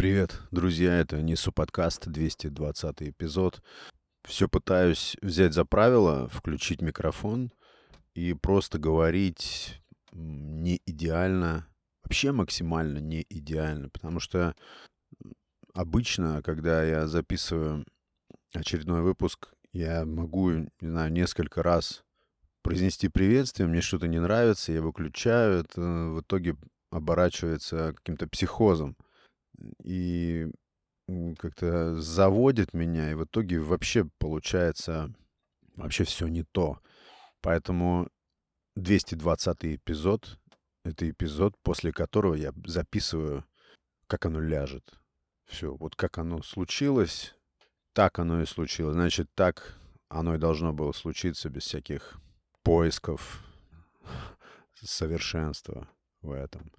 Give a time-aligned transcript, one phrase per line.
[0.00, 3.62] Привет, друзья, это Несу подкаст, 220 эпизод.
[4.24, 7.52] Все пытаюсь взять за правило, включить микрофон
[8.14, 9.78] и просто говорить
[10.12, 11.66] не идеально,
[12.02, 14.56] вообще максимально не идеально, потому что
[15.74, 17.84] обычно, когда я записываю
[18.54, 22.04] очередной выпуск, я могу, не знаю, несколько раз
[22.62, 26.56] произнести приветствие, мне что-то не нравится, я выключаю, это в итоге
[26.90, 28.96] оборачивается каким-то психозом.
[29.82, 30.48] И
[31.38, 35.12] как-то заводит меня, и в итоге вообще получается
[35.76, 36.78] вообще все не то.
[37.40, 38.08] Поэтому
[38.76, 40.38] 220 эпизод—
[40.84, 43.44] это эпизод, после которого я записываю,
[44.06, 44.84] как оно ляжет.
[45.46, 47.34] Все, вот как оно случилось,
[47.92, 48.94] так оно и случилось.
[48.94, 52.20] Значит, так оно и должно было случиться без всяких
[52.62, 53.44] поисков
[54.74, 55.88] совершенства
[56.20, 56.72] в этом.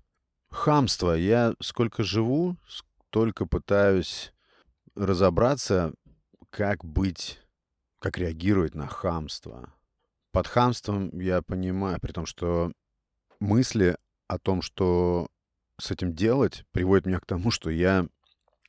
[0.51, 1.13] Хамство.
[1.13, 4.33] Я сколько живу, столько пытаюсь
[4.95, 5.93] разобраться,
[6.49, 7.39] как быть,
[7.99, 9.73] как реагировать на хамство.
[10.31, 12.71] Под хамством я понимаю, при том, что
[13.39, 15.27] мысли о том, что
[15.79, 18.07] с этим делать, приводят меня к тому, что я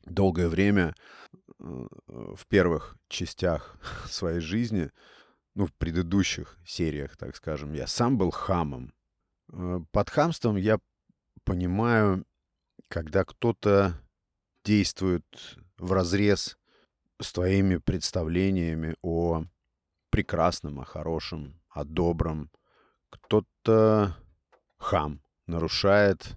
[0.04, 0.94] долгое время
[1.36, 4.90] э, в первых частях своей жизни,
[5.54, 8.92] ну, в предыдущих сериях, так скажем, я сам был хамом.
[9.52, 10.78] Э, под хамством я
[11.44, 12.24] понимаю,
[12.88, 14.00] когда кто-то
[14.64, 15.24] действует
[15.78, 16.58] в разрез
[17.20, 19.44] с твоими представлениями о
[20.10, 22.50] прекрасном, о хорошем, о добром.
[23.10, 24.16] Кто-то
[24.78, 26.36] хам, нарушает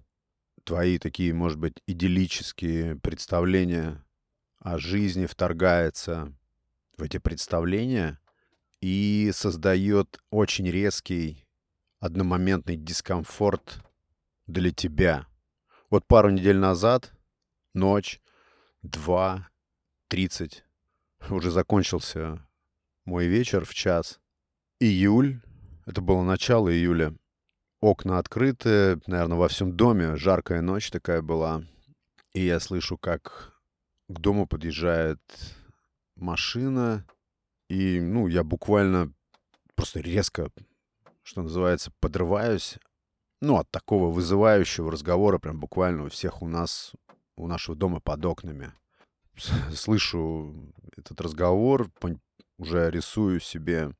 [0.64, 4.03] твои такие, может быть, идиллические представления
[4.59, 6.33] о жизни, вторгается
[6.98, 8.20] в эти представления
[8.81, 11.45] и создает очень резкий
[12.00, 13.83] одномоментный дискомфорт
[14.47, 15.27] для тебя.
[15.89, 17.13] Вот пару недель назад,
[17.73, 18.21] ночь,
[18.81, 19.49] два,
[20.07, 20.63] тридцать,
[21.29, 22.45] уже закончился
[23.05, 24.19] мой вечер в час.
[24.79, 25.41] Июль,
[25.86, 27.14] это было начало июля,
[27.81, 31.64] окна открыты, наверное, во всем доме, жаркая ночь такая была.
[32.33, 33.53] И я слышу, как
[34.08, 35.21] к дому подъезжает
[36.15, 37.05] машина,
[37.70, 39.14] и, ну, я буквально
[39.75, 40.49] просто резко,
[41.23, 42.77] что называется, подрываюсь
[43.45, 46.94] ну, от такого вызывающего разговора прям буквально у всех у нас,
[47.38, 48.73] у нашего дома под окнами.
[49.73, 51.92] Слышу этот разговор,
[52.58, 53.92] уже рисую себе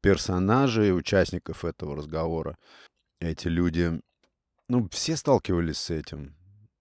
[0.00, 2.56] персонажей, участников этого разговора.
[3.20, 4.00] Эти люди,
[4.68, 6.36] ну, все сталкивались с этим.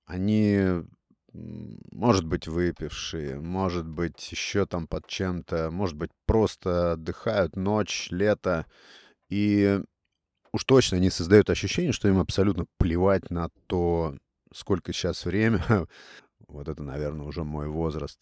[0.06, 0.86] Они,
[1.34, 8.66] может быть, выпившие, может быть, еще там под чем-то, может быть, просто отдыхают ночь, лето.
[9.30, 9.82] И
[10.52, 14.16] уж точно не создают ощущение, что им абсолютно плевать на то,
[14.54, 15.64] сколько сейчас время.
[16.48, 18.20] вот это, наверное, уже мой возраст.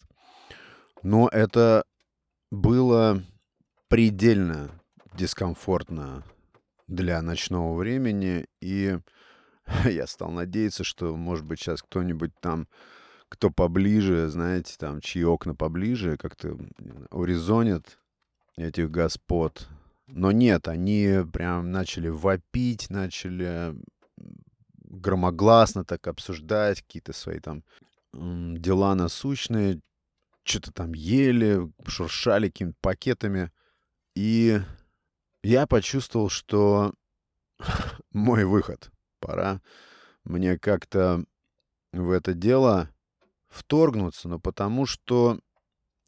[1.02, 1.84] Но это
[2.50, 3.22] было
[3.88, 4.70] предельно
[5.14, 6.24] дискомфортно
[6.86, 8.98] для ночного времени, и
[9.84, 12.68] я стал надеяться, что, может быть, сейчас кто-нибудь там,
[13.28, 16.56] кто поближе, знаете, там, чьи окна поближе, как-то
[17.10, 17.98] урезонит
[18.56, 19.68] этих господ,
[20.06, 23.74] но нет, они прям начали вопить, начали
[24.78, 27.64] громогласно так обсуждать какие-то свои там
[28.12, 29.80] дела насущные,
[30.44, 33.50] что-то там ели, шуршали какими-то пакетами.
[34.14, 34.60] И
[35.42, 36.94] я почувствовал, что
[38.12, 38.90] мой выход.
[39.18, 39.60] Пора
[40.24, 41.24] мне как-то
[41.92, 42.90] в это дело
[43.48, 45.40] вторгнуться, но потому что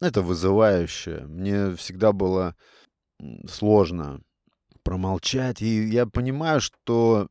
[0.01, 1.25] это вызывающе.
[1.27, 2.55] Мне всегда было
[3.47, 4.21] сложно
[4.83, 5.61] промолчать.
[5.61, 7.29] И я понимаю, что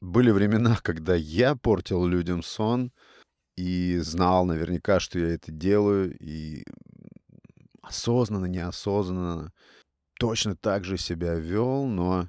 [0.00, 2.92] были времена, когда я портил людям сон
[3.56, 6.64] и знал наверняка, что я это делаю, и
[7.82, 9.52] осознанно, неосознанно
[10.18, 12.28] точно так же себя вел, но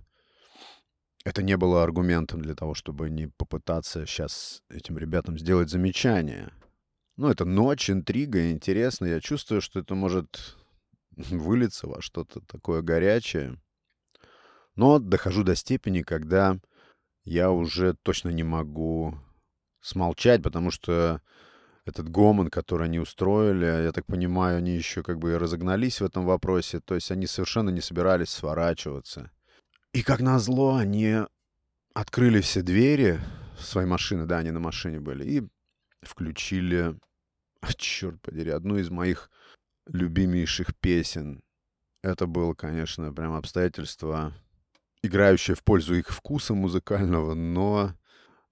[1.26, 6.52] это не было аргументом для того, чтобы не попытаться сейчас этим ребятам сделать замечание.
[7.18, 9.06] Ну, это ночь, интрига, интересно.
[9.06, 10.57] Я чувствую, что это может
[11.32, 13.60] вылиться во что-то такое горячее.
[14.76, 16.60] Но дохожу до степени, когда
[17.26, 19.18] я уже точно не могу
[19.82, 21.22] смолчать, потому что
[21.86, 26.26] этот гомон, который они устроили, я так понимаю, они еще как бы разогнались в этом
[26.26, 29.32] вопросе, то есть они совершенно не собирались сворачиваться.
[29.94, 31.22] И как назло, они
[31.94, 33.20] открыли все двери
[33.58, 35.48] своей машины, да, они на машине были, и
[36.02, 36.96] включили,
[37.78, 39.32] черт подери, одну из моих
[39.88, 41.42] любимейших песен.
[42.04, 44.34] Это было, конечно, прям обстоятельство,
[45.02, 47.94] играющее в пользу их вкуса музыкального, но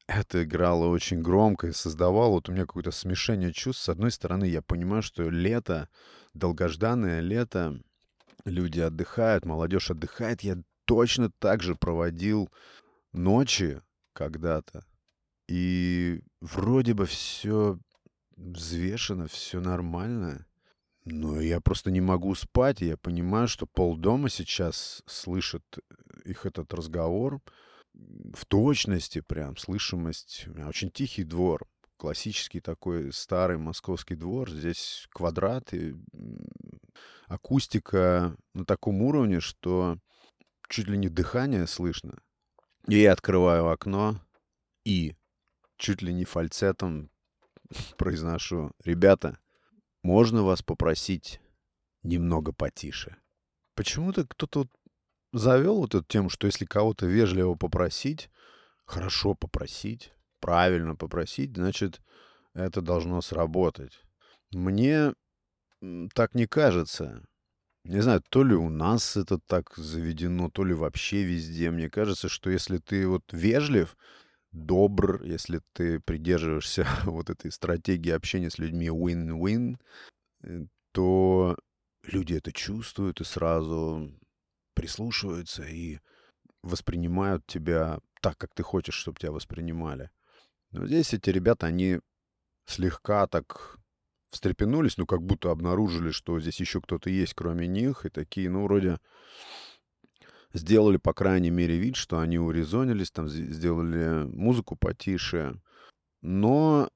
[0.07, 3.83] это играло очень громко и создавало вот у меня какое-то смешение чувств.
[3.83, 5.89] С одной стороны, я понимаю, что лето,
[6.33, 7.79] долгожданное лето,
[8.45, 10.41] люди отдыхают, молодежь отдыхает.
[10.41, 12.49] Я точно так же проводил
[13.13, 13.81] ночи
[14.13, 14.85] когда-то.
[15.47, 17.79] И вроде бы все
[18.35, 20.45] взвешено, все нормально.
[21.05, 25.63] Но я просто не могу спать, и я понимаю, что полдома сейчас слышит
[26.25, 27.41] их этот разговор
[27.93, 30.47] в точности прям, слышимость.
[30.67, 31.67] Очень тихий двор,
[31.97, 34.49] классический такой старый московский двор.
[34.49, 35.95] Здесь квадраты,
[37.27, 39.99] акустика на таком уровне, что
[40.69, 42.17] чуть ли не дыхание слышно.
[42.87, 44.19] И я открываю окно
[44.83, 45.15] и
[45.77, 47.11] чуть ли не фальцетом
[47.97, 49.37] произношу, ребята,
[50.05, 51.41] можно вас попросить
[52.03, 53.17] немного потише?
[53.73, 54.69] Почему-то кто-то вот
[55.33, 58.29] завел вот эту тему, что если кого-то вежливо попросить,
[58.85, 62.01] хорошо попросить, правильно попросить, значит,
[62.53, 63.99] это должно сработать.
[64.51, 65.13] Мне
[66.13, 67.25] так не кажется.
[67.83, 71.71] Не знаю, то ли у нас это так заведено, то ли вообще везде.
[71.71, 73.97] Мне кажется, что если ты вот вежлив,
[74.55, 79.77] добр, если ты придерживаешься вот этой стратегии общения с людьми win-win,
[80.43, 81.57] э, то
[82.03, 84.11] люди это чувствуют и сразу
[84.73, 85.99] прислушиваются и
[86.63, 90.09] воспринимают тебя так, как ты хочешь, чтобы тебя воспринимали.
[90.71, 91.99] Но здесь эти ребята, они
[92.65, 93.77] слегка так
[94.31, 98.63] встрепенулись, ну, как будто обнаружили, что здесь еще кто-то есть, кроме них, и такие, ну,
[98.63, 98.99] вроде
[100.55, 105.61] сделали, по крайней мере, вид, что они урезонились, там сделали музыку потише.
[106.21, 106.89] Но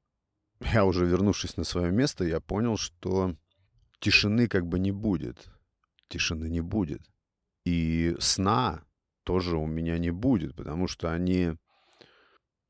[0.61, 3.35] я уже вернувшись на свое место, я понял, что
[3.99, 5.49] тишины как бы не будет.
[6.07, 7.01] Тишины не будет.
[7.65, 8.83] И сна
[9.23, 11.53] тоже у меня не будет, потому что они...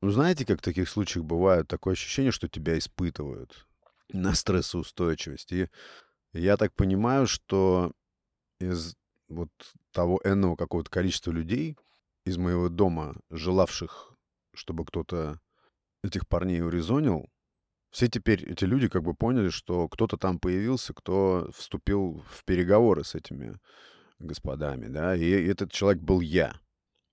[0.02, 3.66] Ну, знаете, как в таких случаях бывает такое ощущение, что тебя испытывают
[4.12, 5.52] на стрессоустойчивость.
[5.52, 5.68] И
[6.32, 7.92] я так понимаю, что
[8.58, 8.96] из
[9.30, 9.48] вот
[9.92, 11.76] того энного какого-то количества людей
[12.24, 14.12] из моего дома, желавших,
[14.54, 15.40] чтобы кто-то
[16.02, 17.28] этих парней урезонил,
[17.90, 23.04] все теперь эти люди как бы поняли, что кто-то там появился, кто вступил в переговоры
[23.04, 23.58] с этими
[24.18, 26.54] господами, да, и этот человек был я.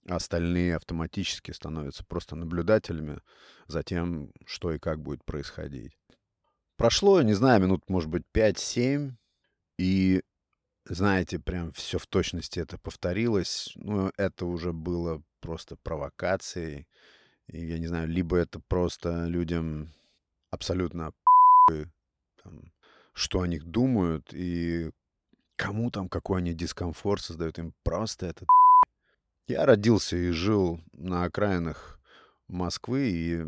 [0.07, 3.19] Остальные автоматически становятся просто наблюдателями
[3.67, 5.97] за тем, что и как будет происходить.
[6.77, 9.13] Прошло, не знаю, минут, может быть, 5-7,
[9.77, 10.21] и
[10.89, 13.71] знаете, прям все в точности это повторилось.
[13.75, 16.87] Ну, это уже было просто провокацией.
[17.47, 19.93] И я не знаю, либо это просто людям
[20.51, 21.13] абсолютно
[22.43, 22.71] там,
[23.13, 24.91] что о них думают и
[25.55, 27.59] кому там какой они дискомфорт создают.
[27.59, 28.45] Им просто это
[29.47, 31.99] Я родился и жил на окраинах
[32.47, 33.45] Москвы, и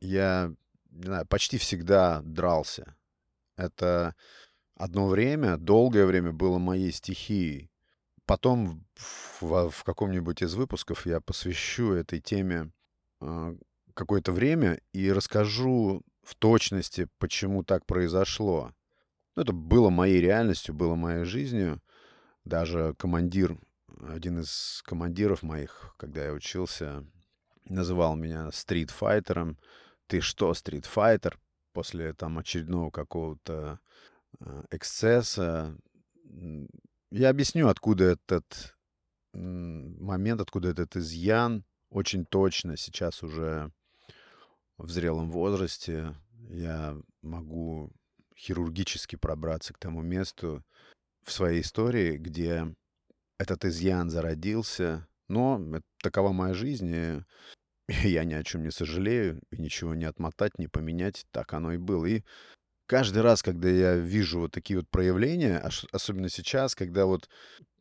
[0.00, 0.52] я
[0.90, 2.96] не знаю, почти всегда дрался.
[3.56, 4.14] Это
[4.78, 7.70] одно время, долгое время было моей стихией.
[8.24, 8.84] Потом
[9.40, 12.70] в, в каком-нибудь из выпусков я посвящу этой теме
[13.20, 13.56] э,
[13.94, 18.72] какое-то время и расскажу в точности, почему так произошло.
[19.34, 21.82] Ну, это было моей реальностью, было моей жизнью.
[22.44, 23.58] Даже командир,
[24.08, 27.04] один из командиров моих, когда я учился,
[27.64, 29.58] называл меня стритфайтером.
[30.06, 31.38] Ты что, стритфайтер?
[31.72, 33.80] После там очередного какого-то
[34.70, 35.76] эксцесса.
[37.10, 38.76] Я объясню, откуда этот
[39.32, 41.64] момент, откуда этот изъян.
[41.90, 43.72] Очень точно сейчас уже
[44.76, 46.14] в зрелом возрасте
[46.50, 47.90] я могу
[48.36, 50.64] хирургически пробраться к тому месту
[51.24, 52.74] в своей истории, где
[53.38, 55.08] этот изъян зародился.
[55.28, 55.60] Но
[56.02, 57.22] такова моя жизнь, и
[58.08, 61.26] я ни о чем не сожалею, и ничего не отмотать, не поменять.
[61.32, 62.06] Так оно и было.
[62.06, 62.22] И
[62.88, 67.28] каждый раз, когда я вижу вот такие вот проявления, особенно сейчас, когда вот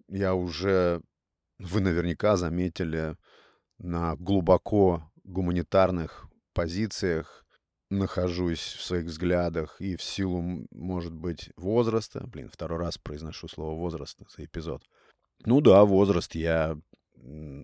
[0.10, 1.02] я уже,
[1.58, 3.18] вы наверняка заметили,
[3.80, 7.46] на глубоко гуманитарных позициях
[7.90, 13.78] нахожусь в своих взглядах и в силу, может быть, возраста, блин, второй раз произношу слово
[13.78, 14.84] возраста за эпизод.
[15.46, 16.78] Ну да, возраст, я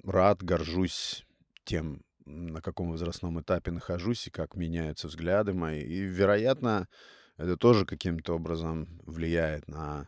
[0.04, 1.26] рад, горжусь
[1.66, 5.82] тем, на каком возрастном этапе нахожусь и как меняются взгляды мои.
[5.82, 6.88] И, вероятно,
[7.38, 10.08] это тоже каким-то образом влияет на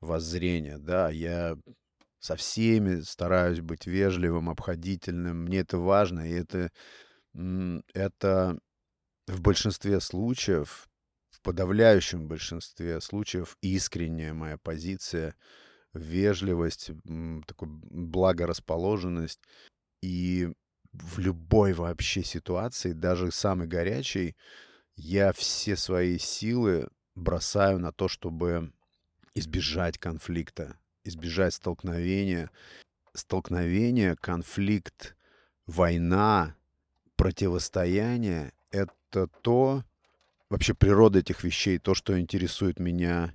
[0.00, 1.56] воззрение, да, я
[2.18, 6.70] со всеми стараюсь быть вежливым, обходительным, мне это важно, и это,
[7.94, 8.58] это
[9.26, 10.88] в большинстве случаев,
[11.30, 15.34] в подавляющем большинстве случаев искренняя моя позиция,
[15.94, 16.90] вежливость,
[17.46, 19.40] такой благорасположенность,
[20.02, 20.48] и
[20.92, 24.36] в любой вообще ситуации, даже самой горячей,
[25.00, 28.72] я все свои силы бросаю на то, чтобы
[29.34, 32.50] избежать конфликта, избежать столкновения.
[33.14, 35.16] Столкновение, конфликт,
[35.66, 36.54] война,
[37.16, 39.84] противостояние— это то,
[40.50, 43.34] вообще природа этих вещей, то, что интересует меня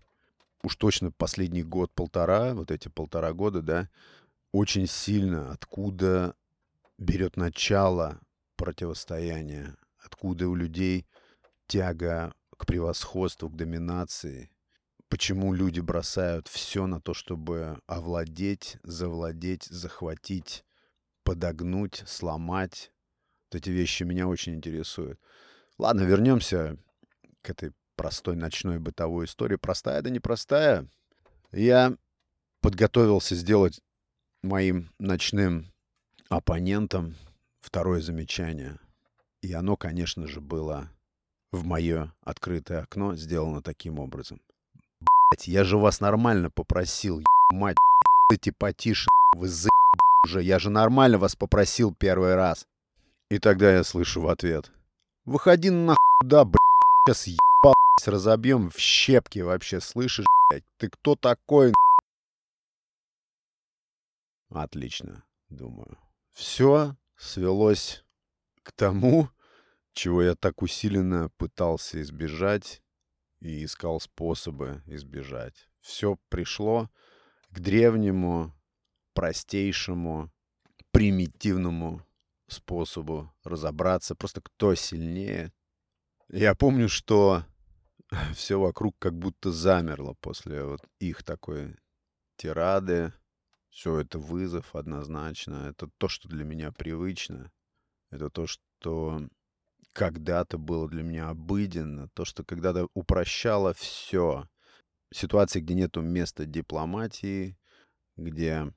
[0.64, 3.90] уж точно последний год-полтора, вот эти полтора года, да,
[4.52, 6.36] очень сильно, откуда
[6.98, 8.20] берет начало
[8.56, 11.06] противостояние, откуда у людей
[11.68, 14.50] тяга к превосходству, к доминации,
[15.10, 20.66] почему люди бросают все на то, чтобы овладеть, завладеть, захватить,
[21.24, 22.92] подогнуть, сломать.
[23.46, 25.20] Вот эти вещи меня очень интересуют.
[25.78, 26.78] Ладно, вернемся
[27.42, 29.56] к этой простой ночной бытовой истории.
[29.56, 30.88] Простая да непростая.
[31.52, 31.96] Я
[32.62, 33.82] подготовился сделать
[34.42, 35.72] моим ночным
[36.30, 37.16] оппонентам
[37.62, 38.80] второе замечание.
[39.42, 40.90] И оно, конечно же, было
[41.56, 44.42] в мое открытое окно сделано таким образом.
[45.00, 47.78] Блять, я же вас нормально попросил, мать,
[48.32, 49.70] эти потише, вы за
[50.26, 52.66] уже, я же нормально вас попросил первый раз.
[53.30, 54.72] И тогда я слышу в ответ.
[55.26, 56.58] Выходи нахуй, да, блядь,
[57.08, 61.74] сейчас ебать, разобьем в щепки вообще, слышишь, блядь, ты кто такой,
[64.56, 65.98] Отлично, думаю.
[66.34, 68.04] Все свелось
[68.64, 69.30] к тому,
[69.96, 72.84] чего я так усиленно пытался избежать
[73.40, 75.70] и искал способы избежать.
[75.80, 76.90] Все пришло
[77.50, 78.54] к древнему,
[79.14, 80.32] простейшему,
[80.92, 82.06] примитивному
[82.48, 85.54] способу разобраться, просто кто сильнее.
[86.28, 87.46] Я помню, что
[88.36, 91.78] все вокруг как будто замерло после вот их такой
[92.36, 93.14] тирады.
[93.70, 95.68] Все это вызов однозначно.
[95.70, 97.52] Это то, что для меня привычно.
[98.10, 99.28] Это то, что
[99.96, 104.46] когда-то было для меня обыденно, то, что когда-то упрощало все.
[105.14, 107.58] Ситуации, где нету места дипломатии,
[108.18, 108.74] где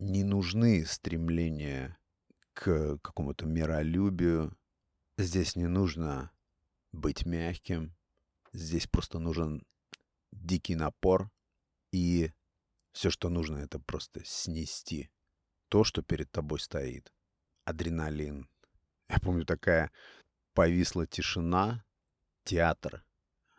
[0.00, 1.96] не нужны стремления
[2.54, 4.58] к какому-то миролюбию.
[5.16, 6.32] Здесь не нужно
[6.90, 7.94] быть мягким.
[8.52, 9.64] Здесь просто нужен
[10.32, 11.30] дикий напор.
[11.92, 12.32] И
[12.92, 15.08] все, что нужно, это просто снести
[15.68, 17.12] то, что перед тобой стоит.
[17.64, 18.48] Адреналин.
[19.08, 19.92] Я помню, такая
[20.58, 21.84] повисла тишина,
[22.42, 23.04] театр.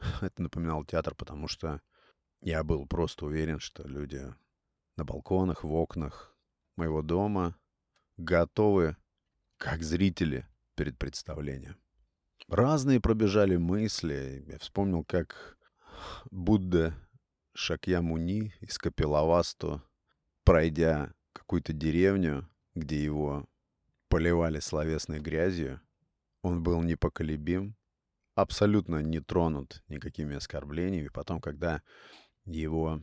[0.21, 1.81] Это напоминал театр, потому что
[2.41, 4.21] я был просто уверен, что люди
[4.97, 6.35] на балконах, в окнах
[6.75, 7.57] моего дома
[8.17, 8.97] готовы,
[9.55, 11.77] как зрители перед представлением.
[12.49, 14.43] Разные пробежали мысли.
[14.45, 15.57] Я вспомнил, как
[16.31, 16.93] Будда
[17.53, 19.81] Шакьямуни из Капилавасту,
[20.43, 23.47] пройдя какую-то деревню, где его
[24.09, 25.79] поливали словесной грязью,
[26.41, 27.75] он был непоколебим,
[28.35, 31.09] абсолютно не тронут никакими оскорблениями.
[31.09, 31.81] Потом, когда
[32.45, 33.01] его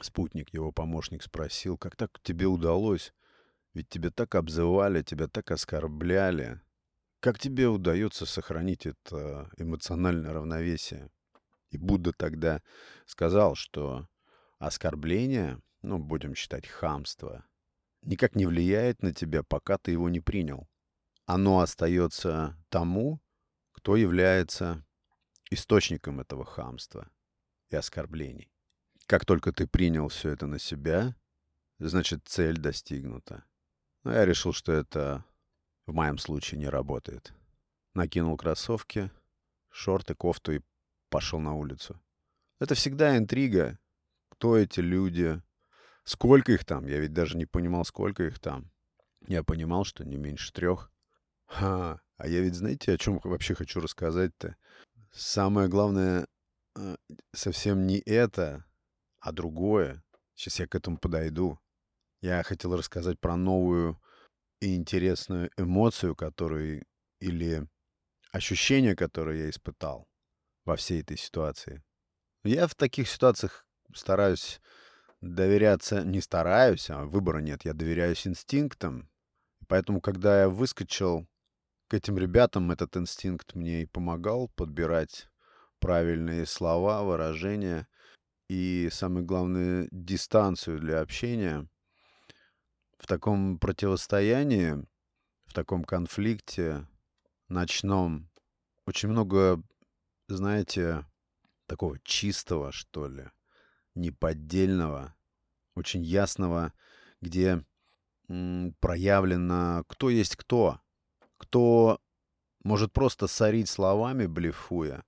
[0.00, 3.12] спутник, его помощник спросил, как так тебе удалось?
[3.74, 6.60] Ведь тебя так обзывали, тебя так оскорбляли.
[7.20, 11.10] Как тебе удается сохранить это эмоциональное равновесие?
[11.70, 12.62] И Будда тогда
[13.06, 14.08] сказал, что
[14.58, 17.44] оскорбление, ну, будем считать хамство,
[18.02, 20.68] никак не влияет на тебя, пока ты его не принял
[21.26, 23.20] оно остается тому,
[23.72, 24.84] кто является
[25.50, 27.10] источником этого хамства
[27.68, 28.50] и оскорблений.
[29.06, 31.14] Как только ты принял все это на себя,
[31.78, 33.44] значит цель достигнута.
[34.04, 35.24] Но я решил, что это
[35.84, 37.32] в моем случае не работает.
[37.94, 39.10] Накинул кроссовки,
[39.68, 40.60] шорты, кофту и
[41.08, 42.00] пошел на улицу.
[42.58, 43.78] Это всегда интрига.
[44.28, 45.42] Кто эти люди?
[46.04, 46.86] Сколько их там?
[46.86, 48.70] Я ведь даже не понимал, сколько их там.
[49.26, 50.90] Я понимал, что не меньше трех.
[51.46, 54.56] Ха, а я ведь знаете, о чем вообще хочу рассказать-то?
[55.12, 56.26] Самое главное
[56.76, 56.96] э,
[57.34, 58.64] совсем не это,
[59.20, 60.02] а другое.
[60.34, 61.58] Сейчас я к этому подойду.
[62.20, 64.00] Я хотел рассказать про новую
[64.60, 66.84] и интересную эмоцию, которую
[67.20, 67.66] или
[68.32, 70.08] ощущение, которое я испытал
[70.64, 71.82] во всей этой ситуации.
[72.44, 74.60] Я в таких ситуациях стараюсь
[75.20, 79.10] доверяться, не стараюсь, а выбора нет, я доверяюсь инстинктам.
[79.68, 81.26] Поэтому, когда я выскочил
[81.88, 85.28] к этим ребятам этот инстинкт мне и помогал подбирать
[85.78, 87.86] правильные слова, выражения
[88.48, 91.68] и, самое главное, дистанцию для общения.
[92.98, 94.84] В таком противостоянии,
[95.44, 96.88] в таком конфликте
[97.48, 98.30] ночном
[98.86, 99.62] очень много,
[100.28, 101.06] знаете,
[101.66, 103.30] такого чистого, что ли,
[103.94, 105.14] неподдельного,
[105.74, 106.72] очень ясного,
[107.20, 107.64] где
[108.80, 110.80] проявлено кто есть кто.
[111.38, 112.00] Кто
[112.62, 115.04] может просто сорить словами, блефуя,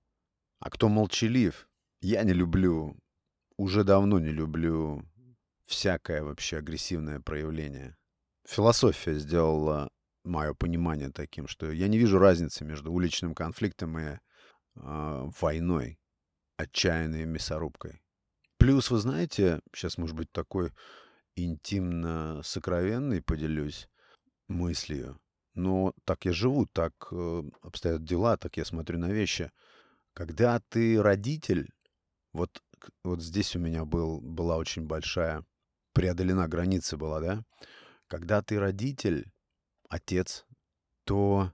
[0.59, 1.67] а кто молчалив.
[2.01, 2.97] Я не люблю,
[3.57, 5.03] уже давно не люблю
[5.65, 7.97] всякое вообще агрессивное проявление.
[8.47, 9.89] Философия сделала
[10.23, 14.19] мое понимание таким, что я не вижу разницы между уличным конфликтом и э,
[15.41, 15.99] войной,
[16.57, 18.01] отчаянной мясорубкой.
[18.57, 20.71] Плюс, вы знаете, сейчас, может быть, такой
[21.35, 23.89] интимно сокровенный поделюсь
[24.47, 25.19] мыслью,
[25.59, 29.51] но так я живу, так э, обстоят дела, так я смотрю на вещи.
[30.13, 31.69] Когда ты родитель,
[32.33, 32.63] вот,
[33.03, 35.45] вот здесь у меня был, была очень большая,
[35.93, 37.43] преодолена граница была, да?
[38.07, 39.29] Когда ты родитель,
[39.89, 40.45] отец,
[41.03, 41.51] то,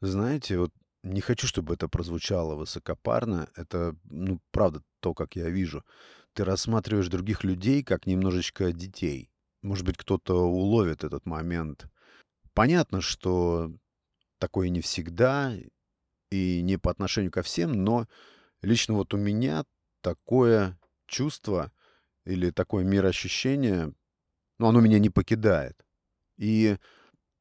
[0.00, 0.72] знаете, вот
[1.02, 3.48] не хочу, чтобы это прозвучало высокопарно.
[3.56, 5.84] Это, ну, правда, то, как я вижу.
[6.32, 9.30] Ты рассматриваешь других людей как немножечко детей.
[9.62, 11.86] Может быть, кто-то уловит этот момент.
[12.54, 13.72] Понятно, что
[14.38, 15.54] такое не всегда
[16.30, 18.06] и не по отношению ко всем, но
[18.62, 19.64] лично вот у меня
[20.00, 21.72] такое чувство
[22.24, 23.92] или такое мироощущение,
[24.58, 25.84] ну, оно меня не покидает.
[26.36, 26.76] И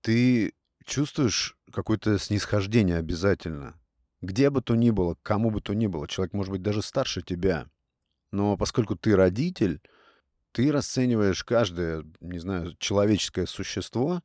[0.02, 0.54] ты
[0.86, 3.80] чувствуешь какое-то снисхождение обязательно.
[4.22, 6.08] Где бы то ни было, кому бы то ни было.
[6.08, 7.70] Человек может быть даже старше тебя.
[8.32, 9.82] Но поскольку ты родитель,
[10.54, 14.24] ты расцениваешь каждое, не знаю, человеческое существо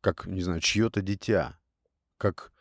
[0.00, 1.58] как, не знаю, чье-то дитя.
[2.16, 2.52] Как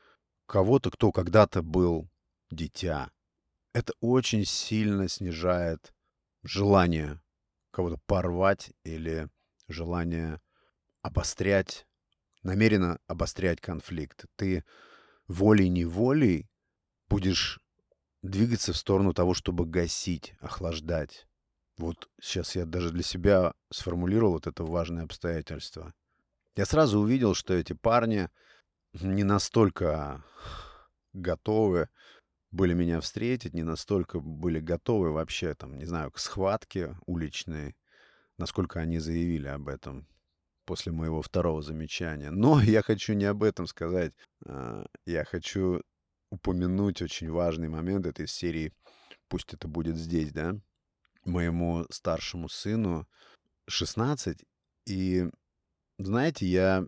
[0.46, 2.10] кого-то, кто когда-то был
[2.51, 3.12] дитя.
[3.74, 5.94] Это очень сильно снижает
[6.44, 7.22] желание
[7.72, 9.29] кого-то порвать или
[9.67, 10.41] желание
[11.01, 11.88] обострять
[12.48, 14.25] намеренно обострять конфликт.
[14.36, 14.63] Ты
[15.27, 16.50] волей-неволей
[17.10, 17.60] будешь
[18.22, 21.27] двигаться в сторону того, чтобы гасить, охлаждать.
[21.77, 25.94] Вот сейчас я даже для себя сформулировал вот это важное обстоятельство.
[26.58, 28.30] Я сразу увидел, что эти парни
[28.94, 30.24] не настолько
[31.14, 31.88] готовы
[32.50, 37.76] были меня встретить, не настолько были готовы вообще, там, не знаю, к схватке уличной,
[38.39, 40.08] насколько они заявили об этом
[40.65, 42.32] после моего второго замечания.
[42.32, 44.13] Но я хочу не об этом сказать.
[44.43, 45.84] А, я хочу
[46.32, 48.74] упомянуть очень важный момент этой серии.
[49.28, 50.56] Пусть это будет здесь, да?
[51.24, 53.08] Моему старшему сыну
[53.67, 54.43] 16.
[54.88, 55.30] И,
[55.98, 56.86] знаете, я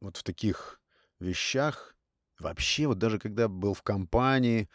[0.00, 0.80] вот в таких
[1.20, 1.96] вещах
[2.38, 4.68] вообще, вот даже когда был в компании,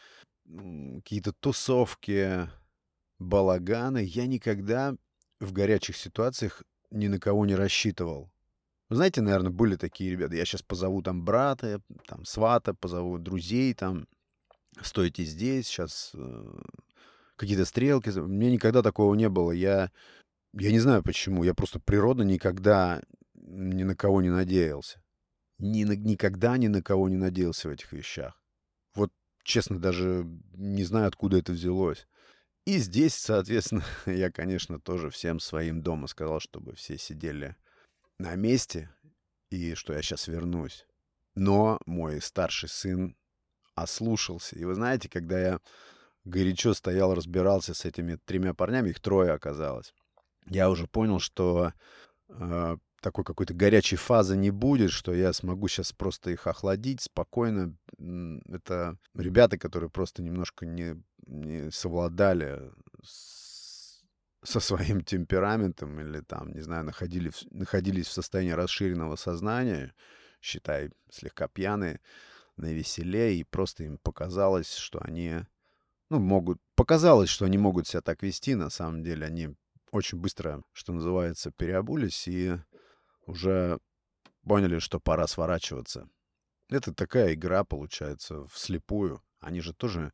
[0.46, 2.50] какие-то тусовки,
[3.20, 4.96] балаганы, я никогда
[5.40, 8.32] в горячих ситуациях ни на кого не рассчитывал.
[8.90, 10.36] Вы знаете, наверное, были такие ребята.
[10.36, 14.08] Я сейчас позову там брата, там свата, позову друзей, там
[14.82, 16.62] стойте здесь, сейчас э,
[17.36, 18.10] какие-то стрелки.
[18.10, 19.52] У меня никогда такого не было.
[19.52, 19.92] Я,
[20.54, 21.44] я не знаю почему.
[21.44, 23.02] Я просто природно никогда
[23.50, 25.02] ни на кого не надеялся.
[25.58, 28.42] Ни, никогда ни на кого не надеялся в этих вещах.
[28.96, 29.12] Вот,
[29.44, 32.08] честно, даже не знаю, откуда это взялось.
[32.66, 37.56] И здесь, соответственно, я, конечно, тоже всем своим дома сказал, чтобы все сидели
[38.20, 38.90] на месте
[39.50, 40.86] и что я сейчас вернусь.
[41.36, 43.18] Но мой старший сын
[43.76, 44.58] ослушался.
[44.58, 45.60] И вы знаете, когда я
[46.26, 49.94] горячо стоял, разбирался с этими тремя парнями, их трое оказалось,
[50.46, 51.74] я уже понял, что
[52.30, 57.76] э, такой какой-то горячей фазы не будет, что я смогу сейчас просто их охладить спокойно.
[57.98, 62.72] Это ребята, которые просто немножко не, не совладали
[63.04, 63.50] с
[64.44, 69.94] со своим темпераментом или там, не знаю, находили, находились в состоянии расширенного сознания,
[70.42, 72.00] считай, слегка пьяные,
[72.56, 75.46] на веселе, и просто им показалось, что они,
[76.10, 79.56] ну, могут, показалось, что они могут себя так вести, на самом деле они
[79.92, 82.58] очень быстро, что называется, переобулись и
[83.30, 83.80] уже
[84.44, 86.10] поняли, что пора сворачиваться.
[86.70, 89.22] Это такая игра, получается, вслепую.
[89.40, 90.12] Они же тоже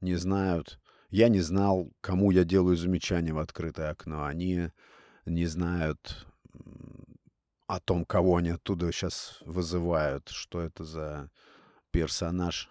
[0.00, 4.24] не знают, я не знал, кому я делаю замечание в открытое окно.
[4.24, 4.70] Они
[5.26, 6.26] не знают
[7.66, 11.30] о том, кого они оттуда сейчас вызывают, что это за
[11.90, 12.70] персонаж.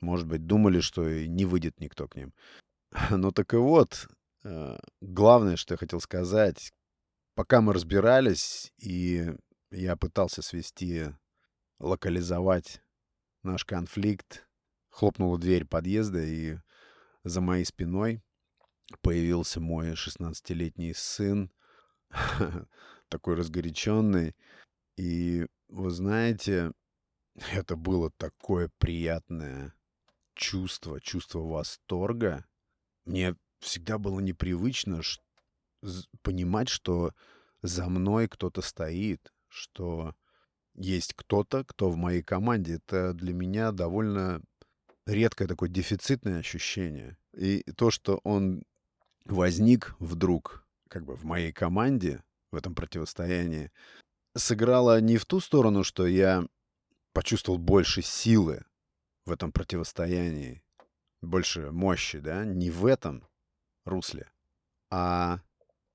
[0.00, 2.32] Может быть, думали, что и не выйдет никто к ним.
[3.10, 4.08] Ну так и вот,
[4.44, 6.72] э, главное, что я хотел сказать,
[7.34, 9.34] пока мы разбирались, и
[9.70, 11.14] я пытался свести,
[11.78, 12.82] локализовать
[13.42, 14.48] наш конфликт,
[14.90, 16.58] хлопнула дверь подъезда, и
[17.24, 18.22] за моей спиной
[19.00, 21.50] появился мой 16-летний сын,
[23.08, 24.36] такой разгоряченный.
[24.96, 26.72] И вы знаете,
[27.52, 29.74] это было такое приятное
[30.34, 32.46] чувство, чувство восторга.
[33.04, 35.02] Мне всегда было непривычно
[36.22, 37.12] понимать, что
[37.62, 40.14] за мной кто-то стоит, что
[40.74, 42.74] есть кто-то, кто в моей команде.
[42.74, 44.42] Это для меня довольно
[45.06, 47.16] редкое такое дефицитное ощущение.
[47.34, 48.64] И то, что он
[49.24, 53.72] возник вдруг как бы в моей команде, в этом противостоянии,
[54.36, 56.46] сыграло не в ту сторону, что я
[57.12, 58.64] почувствовал больше силы
[59.24, 60.62] в этом противостоянии,
[61.22, 63.26] больше мощи, да, не в этом
[63.84, 64.30] русле,
[64.90, 65.40] а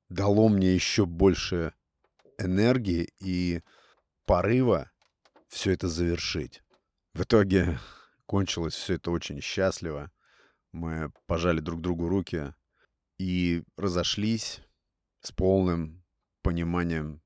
[0.10, 1.74] дало мне еще больше
[2.38, 3.62] энергии и
[4.26, 4.91] порыва
[5.48, 6.63] все это завершить.
[7.13, 7.80] В итоге
[8.26, 10.12] кончилось все это очень счастливо.
[10.72, 12.54] Мы пожали друг другу руки
[13.17, 14.62] и разошлись
[15.22, 16.04] с полным
[16.41, 17.22] пониманием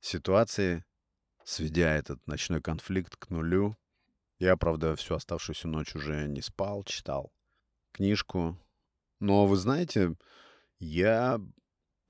[0.00, 0.84] ситуации,
[1.44, 3.76] сведя этот ночной конфликт к нулю.
[4.38, 7.32] Я, правда, всю оставшуюся ночь уже не спал, читал
[7.92, 8.58] книжку.
[9.20, 10.16] Но вы знаете,
[10.78, 11.40] я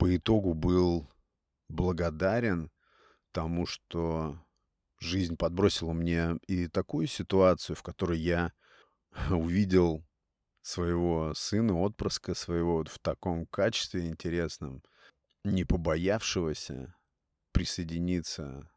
[0.01, 1.07] по итогу был
[1.69, 2.71] благодарен
[3.31, 4.43] тому, что
[4.97, 8.51] жизнь подбросила мне и такую ситуацию, в которой я
[9.29, 10.03] увидел
[10.63, 14.81] своего сына, отпрыска своего вот в таком качестве интересном,
[15.43, 16.95] не побоявшегося
[17.51, 18.71] присоединиться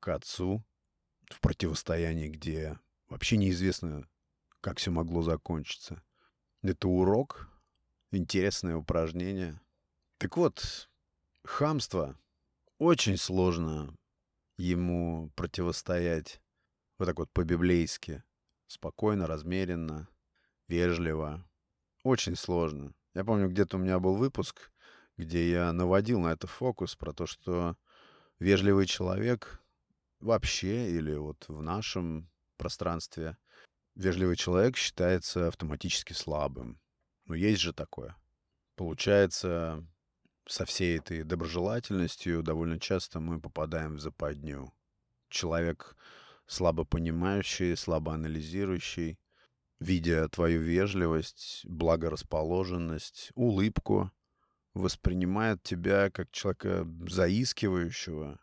[0.00, 0.66] к отцу
[1.30, 4.08] в противостоянии, где вообще неизвестно,
[4.60, 6.02] как все могло закончиться.
[6.62, 7.48] Это урок,
[8.10, 9.60] интересное упражнение.
[10.18, 10.88] Так вот,
[11.44, 12.16] хамство
[12.78, 13.96] очень сложно
[14.56, 16.40] ему противостоять
[16.98, 18.22] вот так вот по-библейски.
[18.66, 20.08] Спокойно, размеренно,
[20.68, 21.44] вежливо.
[22.02, 22.94] Очень сложно.
[23.14, 24.70] Я помню, где-то у меня был выпуск,
[25.16, 27.76] где я наводил на это фокус про то, что
[28.38, 29.62] вежливый человек
[30.20, 33.36] вообще или вот в нашем пространстве
[33.94, 36.80] вежливый человек считается автоматически слабым.
[37.26, 38.16] Но есть же такое.
[38.76, 39.86] Получается,
[40.46, 44.72] со всей этой доброжелательностью довольно часто мы попадаем в западню.
[45.28, 45.96] Человек
[46.46, 49.18] слабо понимающий, слабо анализирующий,
[49.80, 54.10] видя твою вежливость, благорасположенность, улыбку,
[54.74, 58.40] воспринимает тебя как человека заискивающего,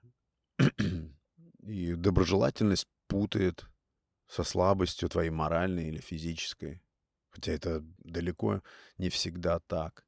[1.63, 3.65] и доброжелательность путает
[4.27, 6.81] со слабостью твоей моральной или физической.
[7.29, 8.61] Хотя это далеко
[8.97, 10.05] не всегда так.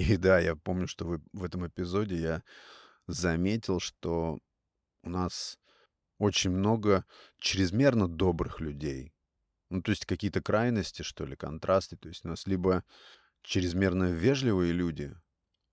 [0.00, 2.42] И да, я помню, что вы, в этом эпизоде я
[3.06, 4.38] заметил, что
[5.02, 5.58] у нас
[6.18, 7.04] очень много
[7.38, 9.12] чрезмерно добрых людей.
[9.68, 11.98] Ну, то есть какие-то крайности, что ли, контрасты.
[11.98, 12.82] То есть у нас либо
[13.42, 15.14] чрезмерно вежливые люди,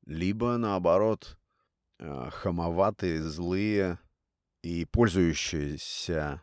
[0.06, 1.38] либо, наоборот,
[2.00, 3.98] э, хамоватые, злые
[4.62, 6.42] и пользующиеся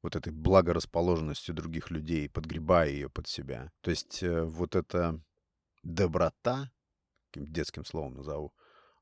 [0.00, 3.72] вот этой благорасположенностью других людей, подгребая ее под себя.
[3.80, 5.20] То есть э, вот эта
[5.82, 6.70] доброта,
[7.36, 8.52] таким детским словом назову,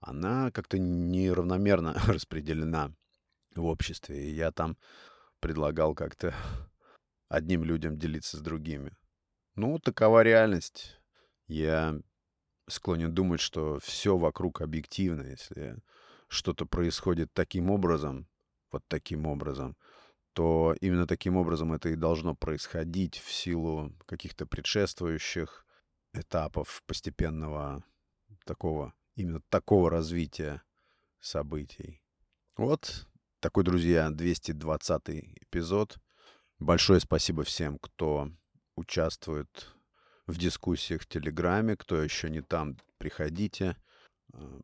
[0.00, 2.92] она как-то неравномерно распределена
[3.54, 4.30] в обществе.
[4.30, 4.76] И я там
[5.40, 6.34] предлагал как-то
[7.28, 8.92] одним людям делиться с другими.
[9.56, 11.00] Ну, такова реальность.
[11.46, 12.00] Я
[12.68, 15.22] склонен думать, что все вокруг объективно.
[15.22, 15.76] Если
[16.28, 18.26] что-то происходит таким образом,
[18.72, 19.76] вот таким образом,
[20.32, 25.64] то именно таким образом это и должно происходить в силу каких-то предшествующих
[26.12, 27.84] этапов постепенного
[28.44, 30.62] такого, именно такого развития
[31.20, 32.02] событий.
[32.56, 33.06] Вот
[33.40, 35.08] такой, друзья, 220
[35.42, 35.98] эпизод.
[36.58, 38.30] Большое спасибо всем, кто
[38.76, 39.74] участвует
[40.26, 41.76] в дискуссиях в Телеграме.
[41.76, 43.76] Кто еще не там, приходите,
[44.32, 44.60] э,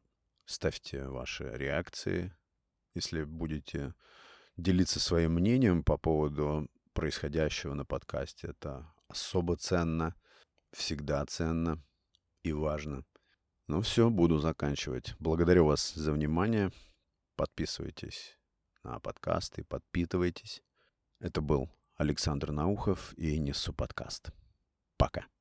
[0.47, 2.35] ставьте ваши реакции.
[2.95, 3.95] Если будете
[4.57, 10.15] делиться своим мнением по поводу происходящего на подкасте, это особо ценно,
[10.73, 11.83] всегда ценно
[12.43, 13.05] и важно.
[13.71, 15.15] Ну все, буду заканчивать.
[15.21, 16.73] Благодарю вас за внимание.
[17.37, 18.37] Подписывайтесь
[18.83, 20.65] на подкасты, подпитывайтесь.
[21.21, 24.33] Это был Александр Наухов и Несу подкаст.
[24.97, 25.31] Пока.